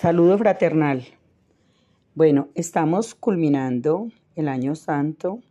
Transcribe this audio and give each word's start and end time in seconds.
Saludo 0.00 0.38
fraternal. 0.38 1.04
Bueno, 2.14 2.48
estamos 2.54 3.14
culminando 3.14 4.08
el 4.34 4.48
año 4.48 4.74
santo 4.74 5.42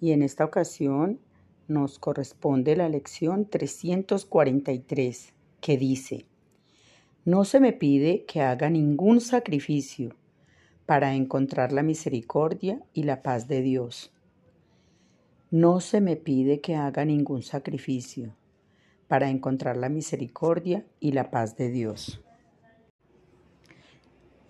y 0.00 0.10
en 0.10 0.24
esta 0.24 0.44
ocasión 0.44 1.20
nos 1.68 2.00
corresponde 2.00 2.74
la 2.74 2.88
lección 2.88 3.48
343 3.48 5.32
que 5.60 5.78
dice, 5.78 6.26
no 7.24 7.44
se 7.44 7.60
me 7.60 7.72
pide 7.72 8.24
que 8.24 8.42
haga 8.42 8.68
ningún 8.68 9.20
sacrificio 9.20 10.16
para 10.86 11.14
encontrar 11.14 11.70
la 11.70 11.84
misericordia 11.84 12.82
y 12.94 13.04
la 13.04 13.22
paz 13.22 13.46
de 13.46 13.62
Dios. 13.62 14.12
No 15.52 15.78
se 15.78 16.00
me 16.00 16.16
pide 16.16 16.60
que 16.60 16.74
haga 16.74 17.04
ningún 17.04 17.42
sacrificio 17.42 18.34
para 19.06 19.30
encontrar 19.30 19.76
la 19.76 19.88
misericordia 19.88 20.84
y 20.98 21.12
la 21.12 21.30
paz 21.30 21.56
de 21.56 21.70
Dios. 21.70 22.23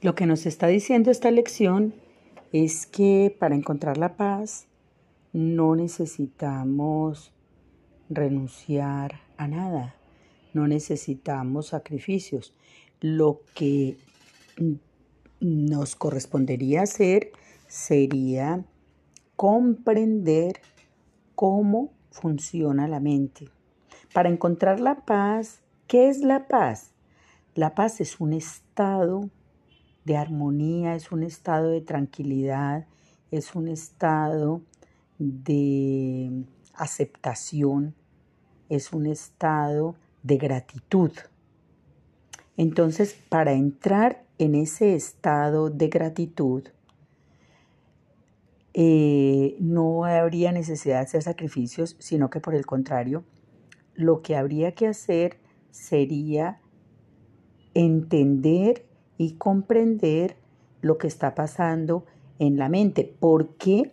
Lo 0.01 0.15
que 0.15 0.27
nos 0.27 0.47
está 0.47 0.66
diciendo 0.66 1.11
esta 1.11 1.30
lección 1.30 1.95
es 2.52 2.87
que 2.87 3.35
para 3.39 3.55
encontrar 3.55 3.98
la 3.98 4.16
paz 4.16 4.66
no 5.33 5.75
necesitamos 5.75 7.33
renunciar 8.09 9.21
a 9.37 9.49
nada, 9.49 9.97
no 10.52 10.69
necesitamos 10.69 11.69
sacrificios. 11.69 12.55
Lo 13.01 13.41
que 13.55 13.97
nos 15.41 15.97
correspondería 15.97 16.83
hacer 16.83 17.33
sería 17.66 18.65
comprender 19.37 20.61
cómo 21.35 21.93
funciona 22.11 22.87
la 22.87 23.01
mente. 23.01 23.49
Para 24.13 24.29
encontrar 24.29 24.79
la 24.79 25.05
paz, 25.05 25.61
¿qué 25.88 26.09
es 26.09 26.21
la 26.21 26.47
paz? 26.47 26.93
La 27.55 27.74
paz 27.74 28.01
es 28.01 28.21
un 28.21 28.33
estado 28.33 29.29
de 30.05 30.17
armonía, 30.17 30.95
es 30.95 31.13
un 31.13 31.23
estado 31.23 31.71
de 31.71 31.81
tranquilidad, 31.81 32.87
es 33.30 33.55
un 33.55 33.69
estado 33.69 34.63
de 35.19 36.45
aceptación, 36.74 37.95
es 38.69 38.93
un 38.93 39.07
estado 39.07 39.96
de 40.23 40.37
gratitud. 40.37 41.13
Entonces, 42.57 43.16
para 43.29 43.52
entrar 43.52 44.24
en 44.38 44.55
ese 44.55 44.95
estado 44.95 45.71
de 45.71 45.88
gratitud, 45.88 46.65
eh, 48.74 49.57
no 49.61 50.05
habría 50.05 50.51
necesidad 50.51 50.96
de 50.96 51.05
hacer 51.05 51.23
sacrificios, 51.23 51.96
sino 51.99 52.30
que 52.30 52.41
por 52.41 52.55
el 52.55 52.66
contrario, 52.66 53.24
lo 53.95 54.23
que 54.23 54.37
habría 54.37 54.73
que 54.73 54.89
hacer 54.89 55.39
sería 55.71 56.61
entender 57.74 58.87
y 59.18 59.34
comprender 59.34 60.37
lo 60.80 60.98
que 60.98 61.07
está 61.07 61.34
pasando 61.34 62.04
en 62.38 62.57
la 62.57 62.68
mente. 62.68 63.15
Porque 63.18 63.93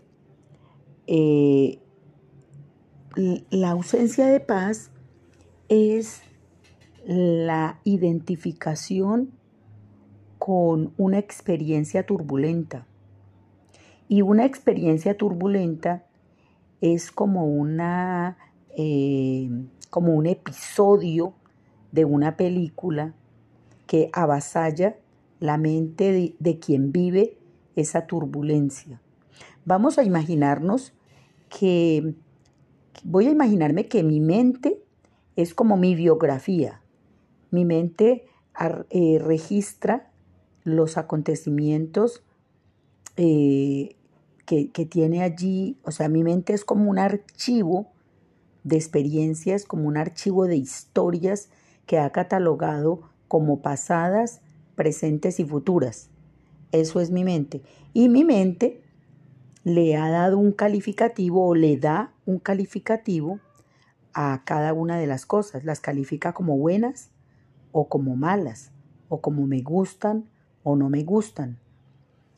eh, 1.07 1.79
la 3.49 3.71
ausencia 3.71 4.27
de 4.27 4.39
paz 4.39 4.91
es 5.69 6.21
la 7.05 7.79
identificación 7.83 9.31
con 10.37 10.93
una 10.97 11.19
experiencia 11.19 12.05
turbulenta. 12.05 12.87
Y 14.07 14.21
una 14.21 14.45
experiencia 14.45 15.17
turbulenta 15.17 16.05
es 16.81 17.11
como 17.11 17.45
una 17.45 18.37
eh, 18.75 19.49
como 19.89 20.13
un 20.13 20.25
episodio 20.25 21.33
de 21.91 22.05
una 22.05 22.37
película 22.37 23.13
que 23.85 24.09
avasalla 24.13 24.95
la 25.41 25.57
mente 25.57 26.35
de, 26.37 26.59
quien 26.59 26.91
vive 26.91 27.35
esa 27.75 28.05
turbulencia. 28.05 29.01
Vamos 29.65 29.97
a 29.97 30.03
imaginarnos 30.03 30.93
que, 31.49 32.13
voy 33.03 33.25
a 33.25 33.31
imaginarme 33.31 33.87
que 33.87 34.03
mi 34.03 34.21
mente 34.21 34.81
es 35.35 35.55
como 35.55 35.77
mi 35.77 35.95
biografía. 35.95 36.81
Mi 37.49 37.65
mente 37.65 38.27
eh, 38.91 39.19
registra 39.19 40.11
los 40.63 40.97
acontecimientos 40.97 42.23
eh, 43.17 43.95
que, 44.45 44.69
que, 44.69 44.85
tiene 44.85 45.23
allí, 45.23 45.79
o 45.83 45.89
sea, 45.89 46.07
mi 46.07 46.23
mente 46.23 46.53
es 46.53 46.63
como 46.63 46.87
un 46.87 46.99
archivo 46.99 47.91
de 48.63 48.75
experiencias, 48.75 49.65
como 49.65 49.87
un 49.87 49.97
archivo 49.97 50.45
de 50.45 50.57
historias 50.57 51.49
que 51.87 51.97
ha 51.97 52.11
catalogado 52.11 53.09
como 53.27 53.63
pasadas, 53.63 54.41
presentes 54.75 55.39
y 55.39 55.45
futuras. 55.45 56.09
Eso 56.71 56.99
es 56.99 57.11
mi 57.11 57.23
mente. 57.23 57.61
Y 57.93 58.09
mi 58.09 58.23
mente 58.23 58.81
le 59.63 59.95
ha 59.95 60.09
dado 60.09 60.37
un 60.37 60.51
calificativo 60.51 61.47
o 61.47 61.55
le 61.55 61.77
da 61.77 62.13
un 62.25 62.39
calificativo 62.39 63.39
a 64.13 64.41
cada 64.45 64.73
una 64.73 64.97
de 64.97 65.07
las 65.07 65.25
cosas. 65.25 65.63
Las 65.63 65.79
califica 65.79 66.33
como 66.33 66.57
buenas 66.57 67.11
o 67.71 67.87
como 67.87 68.15
malas, 68.15 68.71
o 69.09 69.21
como 69.21 69.47
me 69.47 69.61
gustan 69.61 70.29
o 70.63 70.75
no 70.75 70.89
me 70.89 71.03
gustan. 71.03 71.59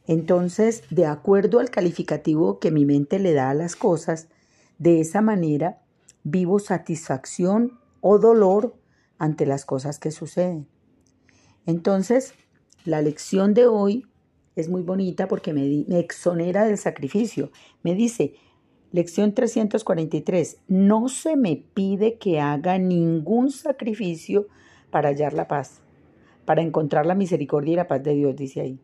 Entonces, 0.05 0.83
de 0.89 1.05
acuerdo 1.05 1.59
al 1.59 1.69
calificativo 1.69 2.59
que 2.59 2.71
mi 2.71 2.85
mente 2.85 3.19
le 3.19 3.33
da 3.33 3.49
a 3.49 3.53
las 3.53 3.75
cosas, 3.75 4.27
de 4.79 4.99
esa 4.99 5.21
manera 5.21 5.81
vivo 6.23 6.59
satisfacción 6.59 7.79
o 8.01 8.19
dolor 8.19 8.75
ante 9.17 9.45
las 9.45 9.65
cosas 9.65 9.99
que 9.99 10.11
suceden. 10.11 10.67
Entonces, 11.65 12.33
la 12.85 13.01
lección 13.01 13.53
de 13.53 13.67
hoy 13.67 14.05
es 14.55 14.69
muy 14.69 14.81
bonita 14.81 15.27
porque 15.27 15.53
me, 15.53 15.85
exonera 15.99 16.65
del 16.65 16.77
sacrificio. 16.77 17.51
Me 17.81 17.95
dice, 17.95 18.35
lección 18.91 19.33
343, 19.33 20.57
no 20.67 21.07
se 21.07 21.35
me 21.35 21.63
pide 21.73 22.17
que 22.17 22.39
haga 22.39 22.77
ningún 22.77 23.51
sacrificio 23.51 24.47
para 24.91 25.09
hallar 25.09 25.33
la 25.33 25.47
paz, 25.47 25.81
para 26.45 26.61
encontrar 26.61 27.05
la 27.05 27.15
misericordia 27.15 27.73
y 27.73 27.77
la 27.77 27.87
paz 27.87 28.03
de 28.03 28.13
Dios, 28.13 28.35
dice 28.35 28.61
ahí. 28.61 28.79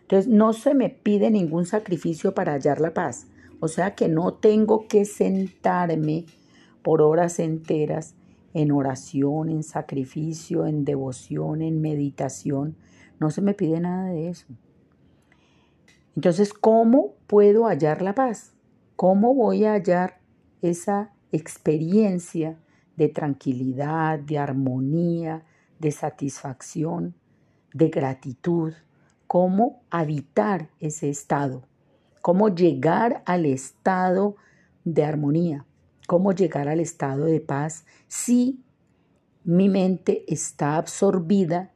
Entonces, 0.00 0.28
no 0.28 0.52
se 0.52 0.74
me 0.74 0.88
pide 0.88 1.30
ningún 1.30 1.66
sacrificio 1.66 2.34
para 2.34 2.52
hallar 2.52 2.80
la 2.80 2.94
paz. 2.94 3.26
O 3.60 3.68
sea 3.68 3.94
que 3.94 4.08
no 4.08 4.34
tengo 4.34 4.86
que 4.86 5.04
sentarme 5.04 6.26
por 6.82 7.02
horas 7.02 7.38
enteras 7.38 8.14
en 8.56 8.72
oración, 8.72 9.50
en 9.50 9.62
sacrificio, 9.62 10.64
en 10.64 10.86
devoción, 10.86 11.60
en 11.60 11.82
meditación. 11.82 12.74
No 13.20 13.30
se 13.30 13.42
me 13.42 13.52
pide 13.52 13.80
nada 13.80 14.08
de 14.08 14.30
eso. 14.30 14.46
Entonces, 16.14 16.54
¿cómo 16.54 17.16
puedo 17.26 17.66
hallar 17.66 18.00
la 18.00 18.14
paz? 18.14 18.54
¿Cómo 18.96 19.34
voy 19.34 19.66
a 19.66 19.74
hallar 19.74 20.20
esa 20.62 21.12
experiencia 21.32 22.58
de 22.96 23.10
tranquilidad, 23.10 24.20
de 24.20 24.38
armonía, 24.38 25.44
de 25.78 25.92
satisfacción, 25.92 27.14
de 27.74 27.90
gratitud? 27.90 28.72
¿Cómo 29.26 29.82
habitar 29.90 30.70
ese 30.80 31.10
estado? 31.10 31.64
¿Cómo 32.22 32.48
llegar 32.48 33.22
al 33.26 33.44
estado 33.44 34.36
de 34.84 35.04
armonía? 35.04 35.66
Cómo 36.06 36.32
llegar 36.32 36.68
al 36.68 36.80
estado 36.80 37.24
de 37.24 37.40
paz 37.40 37.84
si 38.08 38.62
mi 39.44 39.68
mente 39.68 40.24
está 40.26 40.76
absorbida 40.76 41.72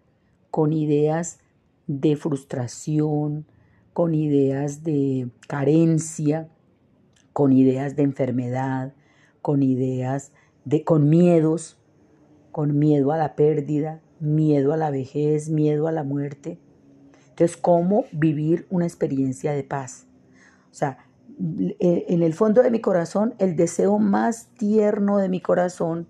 con 0.50 0.72
ideas 0.72 1.38
de 1.86 2.16
frustración, 2.16 3.46
con 3.92 4.14
ideas 4.14 4.82
de 4.82 5.28
carencia, 5.46 6.48
con 7.32 7.52
ideas 7.52 7.96
de 7.96 8.02
enfermedad, 8.02 8.94
con 9.42 9.62
ideas 9.62 10.32
de 10.64 10.84
con 10.84 11.08
miedos, 11.08 11.78
con 12.52 12.78
miedo 12.78 13.12
a 13.12 13.16
la 13.16 13.36
pérdida, 13.36 14.00
miedo 14.20 14.72
a 14.72 14.76
la 14.76 14.90
vejez, 14.90 15.48
miedo 15.48 15.88
a 15.88 15.92
la 15.92 16.04
muerte. 16.04 16.58
Entonces, 17.30 17.56
¿cómo 17.56 18.04
vivir 18.12 18.66
una 18.70 18.86
experiencia 18.86 19.52
de 19.52 19.64
paz? 19.64 20.06
O 20.70 20.74
sea, 20.74 20.98
en 21.40 22.22
el 22.22 22.34
fondo 22.34 22.62
de 22.62 22.70
mi 22.70 22.80
corazón, 22.80 23.34
el 23.38 23.56
deseo 23.56 23.98
más 23.98 24.48
tierno 24.58 25.18
de 25.18 25.28
mi 25.28 25.40
corazón, 25.40 26.06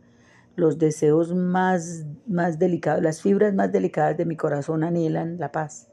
los 0.57 0.79
deseos 0.79 1.35
más, 1.35 2.05
más 2.27 2.59
delicados, 2.59 3.03
las 3.03 3.23
fibras 3.23 3.55
más 3.55 3.71
delicadas 3.71 4.17
de 4.17 4.25
mi 4.25 4.37
corazón 4.37 4.83
anhelan 4.83 5.39
la 5.39 5.53
paz. 5.53 5.89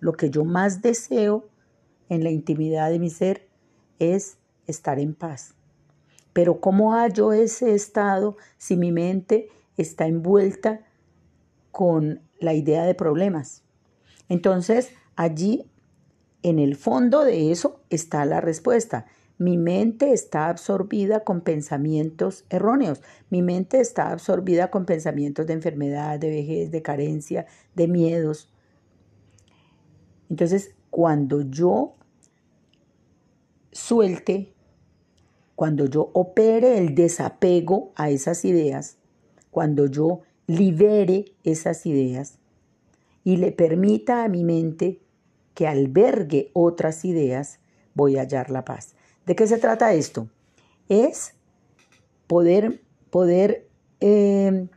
Lo 0.00 0.12
que 0.12 0.30
yo 0.30 0.44
más 0.44 0.80
deseo 0.80 1.48
en 2.08 2.24
la 2.24 2.30
intimidad 2.30 2.90
de 2.90 2.98
mi 2.98 3.10
ser 3.10 3.48
es 3.98 4.38
estar 4.66 4.98
en 4.98 5.14
paz. 5.14 5.54
Pero 6.32 6.60
¿cómo 6.60 6.94
hallo 6.94 7.32
ese 7.32 7.74
estado 7.74 8.36
si 8.56 8.76
mi 8.76 8.92
mente 8.92 9.48
está 9.76 10.06
envuelta 10.06 10.80
con 11.70 12.22
la 12.40 12.54
idea 12.54 12.84
de 12.84 12.94
problemas? 12.94 13.62
Entonces, 14.28 14.90
allí 15.16 15.70
en 16.44 16.58
el 16.58 16.76
fondo 16.76 17.24
de 17.24 17.50
eso 17.50 17.80
está 17.88 18.24
la 18.26 18.40
respuesta. 18.40 19.06
Mi 19.38 19.56
mente 19.56 20.12
está 20.12 20.50
absorbida 20.50 21.24
con 21.24 21.40
pensamientos 21.40 22.44
erróneos. 22.50 23.00
Mi 23.30 23.40
mente 23.40 23.80
está 23.80 24.12
absorbida 24.12 24.70
con 24.70 24.84
pensamientos 24.84 25.46
de 25.46 25.54
enfermedad, 25.54 26.20
de 26.20 26.28
vejez, 26.28 26.70
de 26.70 26.82
carencia, 26.82 27.46
de 27.74 27.88
miedos. 27.88 28.52
Entonces, 30.28 30.74
cuando 30.90 31.40
yo 31.40 31.94
suelte, 33.72 34.52
cuando 35.56 35.86
yo 35.86 36.10
opere 36.12 36.76
el 36.76 36.94
desapego 36.94 37.92
a 37.96 38.10
esas 38.10 38.44
ideas, 38.44 38.98
cuando 39.50 39.86
yo 39.86 40.20
libere 40.46 41.24
esas 41.42 41.86
ideas 41.86 42.38
y 43.24 43.38
le 43.38 43.50
permita 43.50 44.24
a 44.24 44.28
mi 44.28 44.44
mente 44.44 45.00
que 45.54 45.66
albergue 45.66 46.50
otras 46.52 47.04
ideas, 47.04 47.60
voy 47.94 48.16
a 48.16 48.22
hallar 48.22 48.50
la 48.50 48.64
paz. 48.64 48.94
¿De 49.24 49.34
qué 49.36 49.46
se 49.46 49.58
trata 49.58 49.94
esto? 49.94 50.28
Es 50.88 51.34
poder, 52.26 52.82
poder 53.10 53.68
eh, 54.00 54.68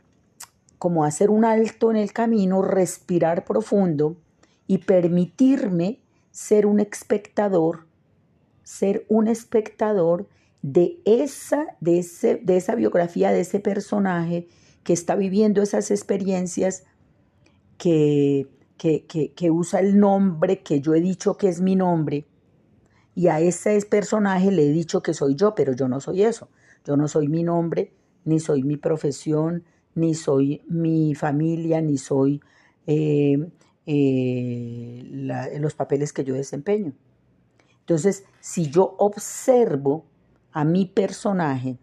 como 0.78 1.04
hacer 1.04 1.30
un 1.30 1.44
alto 1.44 1.90
en 1.90 1.96
el 1.96 2.12
camino, 2.12 2.62
respirar 2.62 3.44
profundo 3.44 4.16
y 4.66 4.78
permitirme 4.78 6.00
ser 6.30 6.66
un 6.66 6.80
espectador, 6.80 7.86
ser 8.62 9.04
un 9.08 9.28
espectador 9.28 10.28
de 10.62 11.00
esa, 11.04 11.66
de, 11.80 11.98
ese, 11.98 12.36
de 12.36 12.56
esa 12.56 12.74
biografía, 12.74 13.32
de 13.32 13.40
ese 13.40 13.60
personaje 13.60 14.46
que 14.84 14.92
está 14.92 15.16
viviendo 15.16 15.62
esas 15.62 15.90
experiencias, 15.90 16.84
que, 17.76 18.46
que, 18.78 19.04
que, 19.34 19.50
usa 19.50 19.80
el 19.80 19.98
nombre 19.98 20.62
que 20.62 20.80
yo 20.80 20.94
he 20.94 21.00
dicho 21.00 21.36
que 21.36 21.48
es 21.48 21.60
mi 21.60 21.76
nombre, 21.76 22.26
y 23.14 23.26
a 23.26 23.40
ese 23.40 23.78
personaje 23.82 24.52
le 24.52 24.66
he 24.66 24.72
dicho 24.72 25.02
que 25.02 25.12
soy 25.12 25.34
yo, 25.34 25.54
pero 25.54 25.72
yo 25.72 25.88
no 25.88 26.00
soy 26.00 26.22
eso. 26.22 26.48
Yo 26.84 26.96
no 26.96 27.08
soy 27.08 27.26
mi 27.26 27.42
nombre, 27.42 27.92
ni 28.24 28.38
soy 28.38 28.62
mi 28.62 28.76
profesión, 28.76 29.64
ni 29.96 30.14
soy 30.14 30.62
mi 30.68 31.16
familia, 31.16 31.80
ni 31.80 31.98
soy 31.98 32.40
eh, 32.86 33.50
eh, 33.86 35.58
los 35.58 35.74
papeles 35.74 36.12
que 36.12 36.22
yo 36.22 36.34
desempeño. 36.34 36.92
Entonces, 37.80 38.24
si 38.38 38.70
yo 38.70 38.94
observo 38.98 40.04
a 40.52 40.64
mi 40.64 40.86
personaje, 40.86 41.78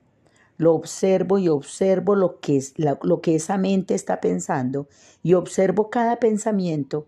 lo 0.57 0.73
observo 0.73 1.37
y 1.37 1.49
observo 1.49 2.15
lo 2.15 2.39
que, 2.39 2.57
es, 2.57 2.73
lo 2.77 3.21
que 3.21 3.35
esa 3.35 3.57
mente 3.57 3.93
está 3.93 4.21
pensando 4.21 4.87
y 5.23 5.33
observo 5.33 5.89
cada 5.89 6.17
pensamiento 6.17 7.07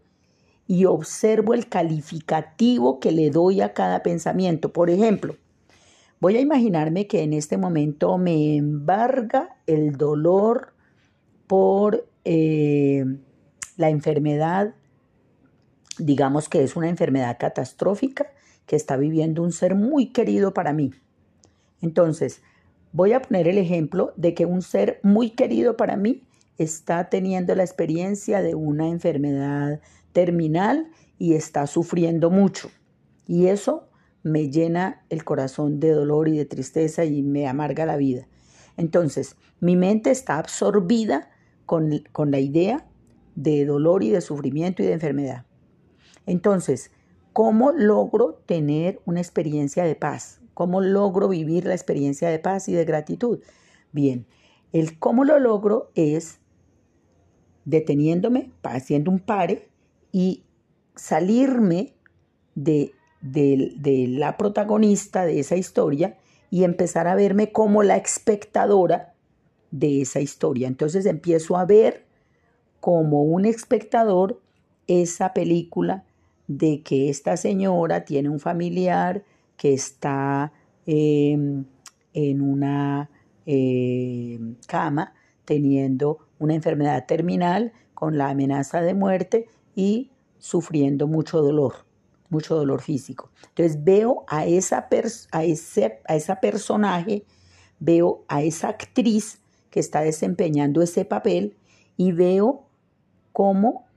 y 0.67 0.85
observo 0.85 1.53
el 1.53 1.69
calificativo 1.69 2.99
que 2.99 3.11
le 3.11 3.29
doy 3.29 3.61
a 3.61 3.73
cada 3.73 4.03
pensamiento. 4.03 4.73
Por 4.73 4.89
ejemplo, 4.89 5.37
voy 6.19 6.35
a 6.35 6.41
imaginarme 6.41 7.07
que 7.07 7.23
en 7.23 7.33
este 7.33 7.57
momento 7.57 8.17
me 8.17 8.57
embarga 8.57 9.55
el 9.65 9.95
dolor 9.95 10.73
por 11.47 12.05
eh, 12.25 13.05
la 13.77 13.89
enfermedad, 13.89 14.75
digamos 15.97 16.49
que 16.49 16.63
es 16.63 16.75
una 16.75 16.89
enfermedad 16.89 17.37
catastrófica 17.39 18.27
que 18.65 18.75
está 18.75 18.97
viviendo 18.97 19.41
un 19.41 19.53
ser 19.53 19.75
muy 19.75 20.07
querido 20.07 20.53
para 20.53 20.73
mí. 20.73 20.91
Entonces, 21.81 22.41
voy 22.97 23.13
a 23.13 23.21
poner 23.21 23.47
el 23.47 23.59
ejemplo 23.59 24.11
de 24.17 24.33
que 24.33 24.47
un 24.47 24.63
ser 24.63 24.99
muy 25.03 25.29
querido 25.29 25.77
para 25.77 25.95
mí 25.97 26.23
está 26.57 27.11
teniendo 27.11 27.53
la 27.53 27.61
experiencia 27.61 28.41
de 28.41 28.55
una 28.55 28.89
enfermedad 28.89 29.81
terminal 30.13 30.89
y 31.19 31.35
está 31.35 31.67
sufriendo 31.67 32.31
mucho. 32.31 32.71
Y 33.27 33.47
eso 33.47 33.87
me 34.23 34.49
llena 34.49 35.05
el 35.11 35.23
corazón 35.25 35.79
de 35.79 35.91
dolor 35.91 36.27
y 36.27 36.37
de 36.37 36.45
tristeza 36.45 37.05
y 37.05 37.21
me 37.21 37.47
amarga 37.47 37.85
la 37.85 37.97
vida. 37.97 38.27
Entonces, 38.77 39.35
mi 39.59 39.75
mente 39.75 40.09
está 40.09 40.39
absorbida 40.39 41.29
con, 41.67 42.03
con 42.11 42.31
la 42.31 42.39
idea 42.39 42.87
de 43.35 43.63
dolor 43.67 44.03
y 44.03 44.09
de 44.09 44.21
sufrimiento 44.21 44.81
y 44.81 44.87
de 44.87 44.93
enfermedad. 44.93 45.45
Entonces, 46.25 46.89
¿cómo 47.31 47.71
logro 47.73 48.41
tener 48.47 48.99
una 49.05 49.19
experiencia 49.19 49.83
de 49.83 49.93
paz? 49.93 50.41
¿Cómo 50.57 50.81
logro 50.81 51.27
vivir 51.27 51.67
la 51.67 51.75
experiencia 51.75 52.29
de 52.29 52.39
paz 52.39 52.67
y 52.67 52.73
de 52.73 52.83
gratitud? 52.83 53.43
Bien, 53.91 54.25
el 54.73 54.97
cómo 54.97 55.23
lo 55.23 55.37
logro 55.37 55.91
es 55.93 56.39
deteniéndome, 57.65 58.49
haciendo 58.63 59.11
un 59.11 59.19
pare 59.19 59.69
y 60.11 60.45
salirme 60.95 61.93
de, 62.55 62.91
de, 63.21 64.07
la 64.09 64.35
protagonista 64.35 65.25
de 65.25 65.41
esa 65.41 65.57
historia 65.57 66.17
y 66.49 66.63
empezar 66.63 67.07
a 67.07 67.13
verme 67.13 67.51
como 67.51 67.83
la 67.83 67.97
espectadora 67.97 69.13
de 69.69 70.01
esa 70.01 70.21
historia. 70.21 70.67
Entonces 70.67 71.05
empiezo 71.05 71.55
a 71.55 71.65
ver 71.65 72.07
como 72.79 73.21
un 73.21 73.45
espectador 73.45 74.41
esa 74.87 75.33
película 75.33 76.03
de 76.47 76.81
que 76.81 77.09
esta 77.09 77.37
señora 77.37 78.05
tiene 78.05 78.29
un 78.29 78.39
familiar 78.39 79.23
que 79.57 79.73
está 79.73 80.53
em, 80.85 81.65
en 82.13 82.41
una 82.41 83.09
em, 83.45 84.55
cama 84.67 85.13
teniendo 85.45 86.19
una 86.39 86.55
enfermedad 86.55 87.05
terminal 87.05 87.73
con 87.93 88.17
la 88.17 88.29
amenaza 88.29 88.81
de 88.81 88.93
muerte 88.93 89.47
y 89.75 90.11
sufriendo 90.37 91.07
mucho 91.07 91.41
dolor, 91.41 91.85
mucho 92.29 92.55
dolor 92.55 92.81
físico. 92.81 93.31
Entonces 93.49 93.83
veo 93.83 94.23
a 94.27 94.45
esa, 94.45 94.87
a 95.31 95.43
ese, 95.43 95.99
a 96.07 96.15
esa 96.15 96.39
personaje, 96.39 97.23
veo 97.79 98.23
a 98.27 98.43
esa 98.43 98.69
actriz 98.69 99.41
que 99.69 99.79
está 99.79 100.01
desempeñando 100.01 100.81
ese 100.81 101.05
papel 101.05 101.57
y 101.95 102.11
veo 102.11 102.67
cómo 103.33 103.87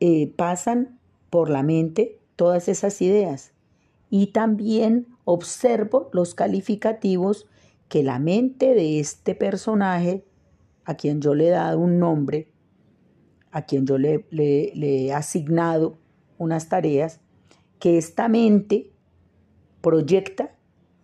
eh, 0.00 0.32
pasan 0.36 0.98
por 1.30 1.48
la 1.48 1.62
mente 1.62 2.18
todas 2.36 2.68
esas 2.68 3.00
ideas. 3.02 3.51
Y 4.14 4.26
también 4.26 5.06
observo 5.24 6.10
los 6.12 6.34
calificativos 6.34 7.46
que 7.88 8.02
la 8.02 8.18
mente 8.18 8.74
de 8.74 9.00
este 9.00 9.34
personaje, 9.34 10.26
a 10.84 10.96
quien 10.96 11.22
yo 11.22 11.34
le 11.34 11.46
he 11.46 11.50
dado 11.50 11.78
un 11.78 11.98
nombre, 11.98 12.52
a 13.52 13.62
quien 13.62 13.86
yo 13.86 13.96
le, 13.96 14.26
he 14.30 15.14
asignado 15.14 15.96
unas 16.36 16.68
tareas, 16.68 17.20
que 17.78 17.96
esta 17.96 18.28
mente 18.28 18.92
proyecta 19.80 20.56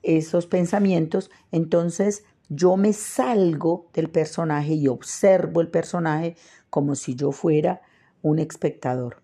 esos 0.03 0.45
pensamientos, 0.45 1.31
entonces 1.51 2.25
yo 2.51 2.77
me 2.77 2.93
salgo 2.93 3.89
del 3.95 4.11
personaje 4.11 4.75
y 4.75 4.87
observo 4.87 5.63
el 5.63 5.71
personaje 5.71 6.37
como 6.69 6.95
si 6.95 7.15
yo 7.15 7.33
fuera 7.33 7.81
un 8.21 8.39
espectador. 8.39 9.23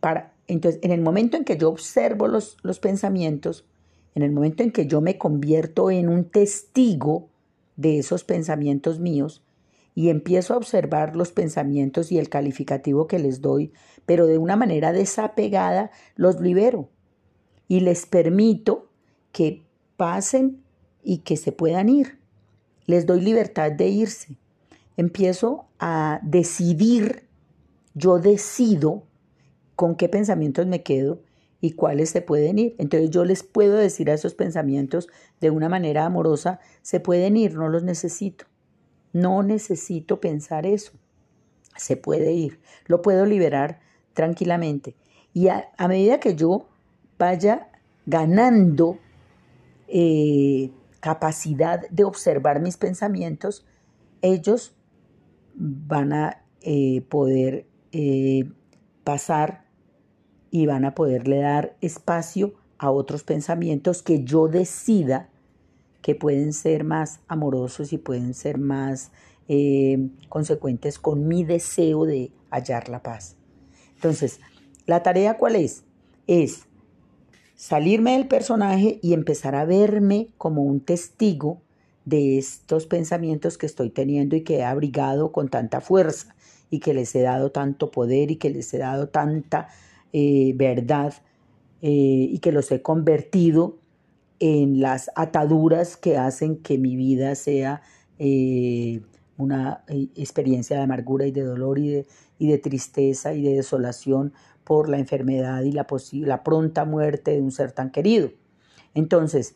Para, 0.00 0.34
entonces, 0.52 0.80
en 0.82 0.90
el 0.90 1.00
momento 1.00 1.36
en 1.36 1.44
que 1.44 1.56
yo 1.56 1.68
observo 1.68 2.28
los, 2.28 2.56
los 2.62 2.80
pensamientos, 2.80 3.66
en 4.14 4.22
el 4.22 4.32
momento 4.32 4.62
en 4.62 4.72
que 4.72 4.86
yo 4.86 5.00
me 5.00 5.18
convierto 5.18 5.90
en 5.90 6.08
un 6.08 6.24
testigo 6.24 7.28
de 7.76 7.98
esos 7.98 8.24
pensamientos 8.24 8.98
míos, 8.98 9.42
y 9.94 10.08
empiezo 10.08 10.54
a 10.54 10.56
observar 10.56 11.16
los 11.16 11.32
pensamientos 11.32 12.10
y 12.12 12.18
el 12.18 12.28
calificativo 12.28 13.06
que 13.06 13.18
les 13.18 13.40
doy, 13.40 13.72
pero 14.06 14.26
de 14.26 14.38
una 14.38 14.56
manera 14.56 14.92
desapegada 14.92 15.90
los 16.16 16.40
libero 16.40 16.88
y 17.68 17.80
les 17.80 18.06
permito 18.06 18.88
que 19.32 19.64
pasen 19.96 20.62
y 21.02 21.18
que 21.18 21.36
se 21.36 21.52
puedan 21.52 21.88
ir. 21.88 22.18
Les 22.86 23.06
doy 23.06 23.20
libertad 23.20 23.72
de 23.72 23.88
irse. 23.88 24.36
Empiezo 24.96 25.66
a 25.78 26.20
decidir, 26.22 27.28
yo 27.94 28.18
decido 28.18 29.04
con 29.80 29.94
qué 29.94 30.10
pensamientos 30.10 30.66
me 30.66 30.82
quedo 30.82 31.22
y 31.62 31.70
cuáles 31.70 32.10
se 32.10 32.20
pueden 32.20 32.58
ir. 32.58 32.74
Entonces 32.76 33.08
yo 33.08 33.24
les 33.24 33.42
puedo 33.42 33.78
decir 33.78 34.10
a 34.10 34.12
esos 34.12 34.34
pensamientos 34.34 35.08
de 35.40 35.48
una 35.48 35.70
manera 35.70 36.04
amorosa, 36.04 36.60
se 36.82 37.00
pueden 37.00 37.38
ir, 37.38 37.54
no 37.54 37.70
los 37.70 37.82
necesito. 37.82 38.44
No 39.14 39.42
necesito 39.42 40.20
pensar 40.20 40.66
eso. 40.66 40.92
Se 41.78 41.96
puede 41.96 42.32
ir. 42.32 42.60
Lo 42.88 43.00
puedo 43.00 43.24
liberar 43.24 43.80
tranquilamente. 44.12 44.96
Y 45.32 45.48
a, 45.48 45.70
medida 45.88 46.20
que 46.20 46.36
yo 46.36 46.68
vaya 47.18 47.70
ganando 48.04 48.98
eh, 49.88 50.72
capacidad 51.00 51.88
de 51.88 52.04
observar 52.04 52.60
mis 52.60 52.76
pensamientos, 52.76 53.64
ellos 54.20 54.74
van 55.54 56.12
a 56.12 56.44
eh, 56.60 57.00
poder 57.08 57.64
eh, 57.92 58.44
pasar 59.04 59.69
y 60.50 60.66
van 60.66 60.84
a 60.84 60.94
poderle 60.94 61.38
dar 61.38 61.76
espacio 61.80 62.54
a 62.78 62.90
otros 62.90 63.22
pensamientos 63.24 64.02
que 64.02 64.24
yo 64.24 64.48
decida 64.48 65.28
que 66.02 66.14
pueden 66.14 66.52
ser 66.52 66.84
más 66.84 67.20
amorosos 67.28 67.92
y 67.92 67.98
pueden 67.98 68.34
ser 68.34 68.58
más 68.58 69.12
eh, 69.48 70.08
consecuentes 70.28 70.98
con 70.98 71.28
mi 71.28 71.44
deseo 71.44 72.06
de 72.06 72.32
hallar 72.50 72.88
la 72.88 73.02
paz. 73.02 73.36
Entonces, 73.96 74.40
¿la 74.86 75.02
tarea 75.02 75.36
cuál 75.36 75.56
es? 75.56 75.84
Es 76.26 76.66
salirme 77.54 78.12
del 78.12 78.28
personaje 78.28 78.98
y 79.02 79.12
empezar 79.12 79.54
a 79.54 79.66
verme 79.66 80.28
como 80.38 80.62
un 80.62 80.80
testigo 80.80 81.60
de 82.06 82.38
estos 82.38 82.86
pensamientos 82.86 83.58
que 83.58 83.66
estoy 83.66 83.90
teniendo 83.90 84.36
y 84.36 84.42
que 84.42 84.58
he 84.58 84.64
abrigado 84.64 85.32
con 85.32 85.48
tanta 85.48 85.82
fuerza 85.82 86.34
y 86.70 86.80
que 86.80 86.94
les 86.94 87.14
he 87.14 87.20
dado 87.20 87.50
tanto 87.50 87.90
poder 87.90 88.30
y 88.30 88.36
que 88.36 88.48
les 88.48 88.72
he 88.72 88.78
dado 88.78 89.08
tanta 89.08 89.68
eh, 90.12 90.52
verdad 90.56 91.14
y 91.82 92.38
que 92.40 92.52
los 92.52 92.70
he 92.72 92.82
convertido 92.82 93.78
en 94.38 94.80
las 94.80 95.10
ataduras 95.14 95.96
que 95.96 96.18
hacen 96.18 96.56
que 96.56 96.76
mi 96.76 96.94
vida 96.94 97.34
sea 97.34 97.80
una 99.38 99.82
experiencia 99.88 100.76
de 100.76 100.82
amargura 100.82 101.26
y 101.26 101.30
de 101.30 101.42
dolor 101.42 101.78
y 101.78 101.88
de, 101.88 102.06
y 102.38 102.48
de 102.48 102.58
tristeza 102.58 103.32
y 103.32 103.42
de 103.42 103.54
desolación 103.54 104.34
por 104.64 104.88
la 104.88 104.98
enfermedad 104.98 105.62
y 105.62 105.72
la, 105.72 105.86
la 106.12 106.42
pronta 106.44 106.84
muerte 106.84 107.32
de 107.32 107.40
un 107.40 107.50
ser 107.50 107.72
tan 107.72 107.90
querido. 107.90 108.30
Entonces, 108.94 109.54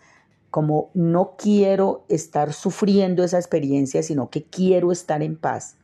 como 0.51 0.91
no 0.95 1.35
quiero 1.37 2.05
estar 2.09 2.53
sufriendo 2.53 3.23
esa 3.23 3.39
experiencia, 3.39 4.03
sino 4.03 4.31
que 4.31 4.45
quiero 4.45 4.93
estar 4.93 5.23
en 5.23 5.37
paz, 5.37 5.77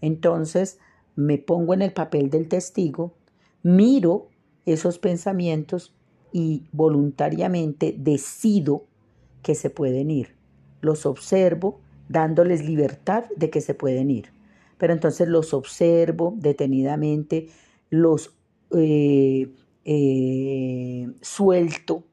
entonces 0.00 0.78
me 1.14 1.38
pongo 1.38 1.74
en 1.74 1.82
el 1.82 1.92
papel 1.92 2.30
del 2.30 2.48
testigo, 2.48 3.14
miro 3.62 4.28
esos 4.66 4.98
pensamientos 4.98 5.94
y 6.32 6.64
voluntariamente 6.72 7.94
decido 7.98 8.86
que 9.42 9.54
se 9.54 9.70
pueden 9.70 10.10
ir. 10.10 10.34
Los 10.80 11.06
observo 11.06 11.80
dándoles 12.08 12.64
libertad 12.64 13.24
de 13.36 13.50
que 13.50 13.60
se 13.60 13.74
pueden 13.74 14.10
ir. 14.10 14.30
Pero 14.78 14.92
entonces 14.92 15.28
los 15.28 15.54
observo 15.54 16.34
detenidamente, 16.36 17.48
los 17.90 18.34
eh, 18.74 19.52
eh, 19.84 21.08
suelto, 21.20 22.04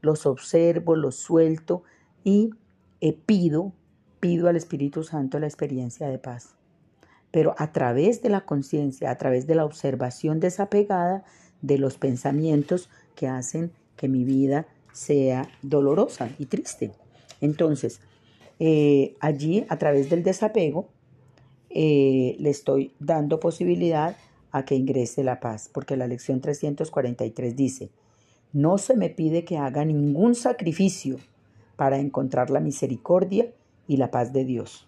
los 0.00 0.26
observo, 0.26 0.96
los 0.96 1.16
suelto 1.16 1.82
y 2.24 2.50
eh, 3.00 3.12
pido, 3.12 3.72
pido 4.20 4.48
al 4.48 4.56
Espíritu 4.56 5.02
Santo 5.02 5.38
la 5.38 5.46
experiencia 5.46 6.08
de 6.08 6.18
paz. 6.18 6.56
Pero 7.34 7.56
a 7.58 7.72
través 7.72 8.22
de 8.22 8.28
la 8.28 8.42
conciencia, 8.42 9.10
a 9.10 9.18
través 9.18 9.48
de 9.48 9.56
la 9.56 9.64
observación 9.64 10.38
desapegada 10.38 11.24
de 11.62 11.78
los 11.78 11.98
pensamientos 11.98 12.88
que 13.16 13.26
hacen 13.26 13.72
que 13.96 14.06
mi 14.06 14.22
vida 14.22 14.68
sea 14.92 15.48
dolorosa 15.60 16.30
y 16.38 16.46
triste. 16.46 16.92
Entonces, 17.40 17.98
eh, 18.60 19.16
allí, 19.18 19.66
a 19.68 19.78
través 19.78 20.10
del 20.10 20.22
desapego, 20.22 20.86
eh, 21.70 22.36
le 22.38 22.50
estoy 22.50 22.94
dando 23.00 23.40
posibilidad 23.40 24.16
a 24.52 24.64
que 24.64 24.76
ingrese 24.76 25.24
la 25.24 25.40
paz, 25.40 25.68
porque 25.74 25.96
la 25.96 26.06
lección 26.06 26.40
343 26.40 27.56
dice, 27.56 27.90
no 28.52 28.78
se 28.78 28.94
me 28.94 29.10
pide 29.10 29.44
que 29.44 29.58
haga 29.58 29.84
ningún 29.84 30.36
sacrificio 30.36 31.16
para 31.74 31.98
encontrar 31.98 32.50
la 32.50 32.60
misericordia 32.60 33.52
y 33.88 33.96
la 33.96 34.12
paz 34.12 34.32
de 34.32 34.44
Dios. 34.44 34.86